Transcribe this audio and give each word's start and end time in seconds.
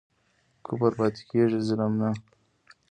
کفر 0.65 0.91
پاتی 0.97 1.21
کیږي 1.29 1.59
ظلم 1.67 1.93
نه 2.01 2.09